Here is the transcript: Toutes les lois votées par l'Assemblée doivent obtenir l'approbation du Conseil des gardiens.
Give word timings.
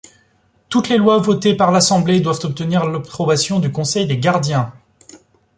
Toutes 0.67 0.89
les 0.89 0.97
lois 0.97 1.19
votées 1.19 1.53
par 1.55 1.71
l'Assemblée 1.71 2.21
doivent 2.21 2.39
obtenir 2.43 2.85
l'approbation 2.87 3.59
du 3.59 3.71
Conseil 3.71 4.07
des 4.07 4.17
gardiens. 4.17 4.73